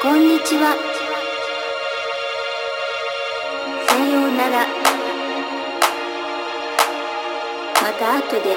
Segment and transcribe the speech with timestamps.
[0.00, 0.76] こんにちは。
[3.88, 4.64] さようなら。
[7.82, 8.56] また後で。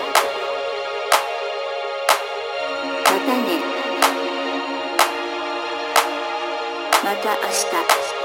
[3.06, 3.60] またね。
[7.04, 8.21] また明日。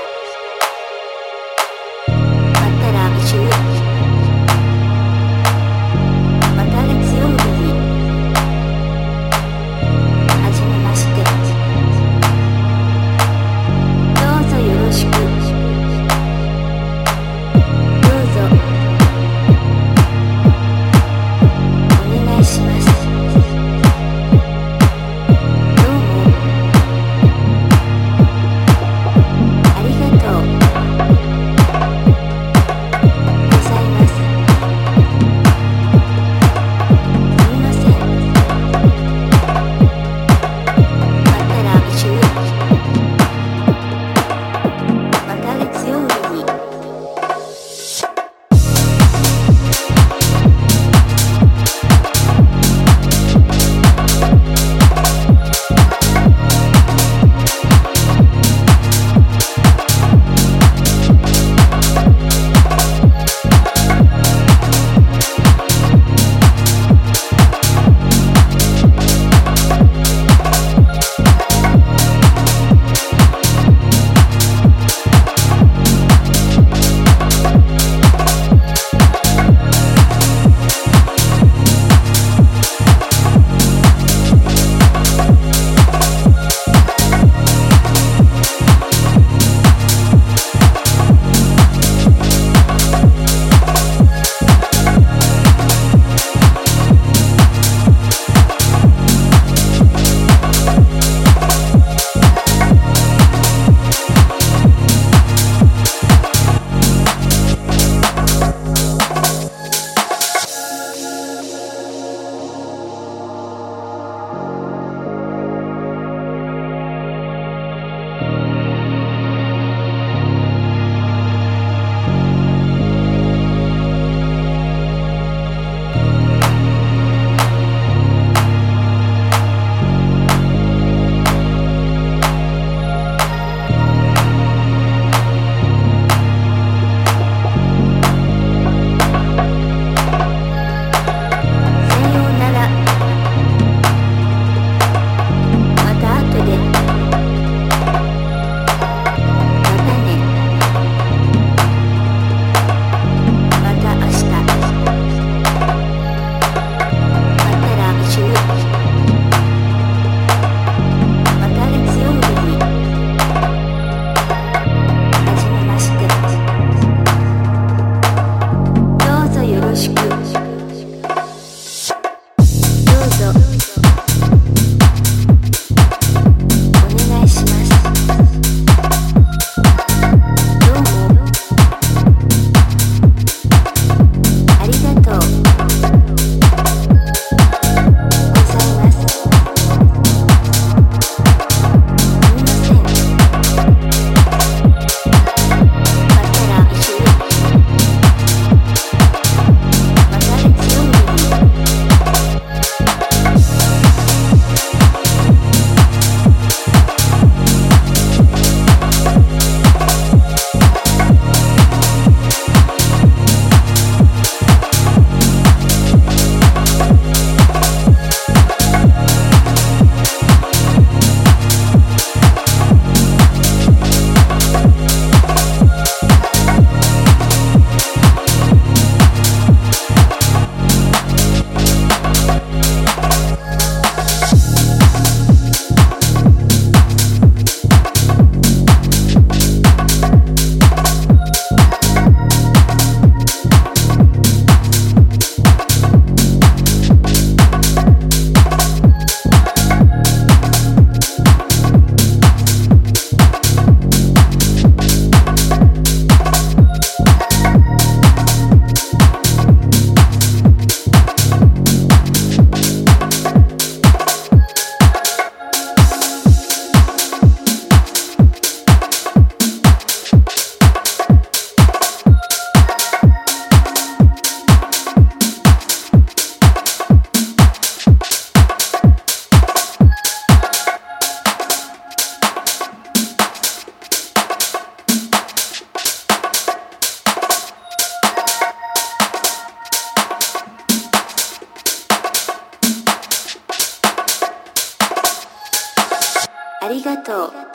[296.87, 297.46] がとう。